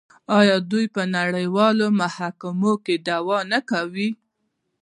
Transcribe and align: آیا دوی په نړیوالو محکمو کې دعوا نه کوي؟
آیا 0.39 0.57
دوی 0.71 0.85
په 0.95 1.03
نړیوالو 1.17 1.87
محکمو 1.99 2.73
کې 2.85 2.95
دعوا 3.07 3.39
نه 3.51 3.59
کوي؟ 3.69 4.09